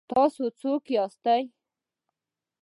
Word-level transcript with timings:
تاسو 0.11 0.43
څنګ 0.59 0.83
ياست؟ 0.95 1.25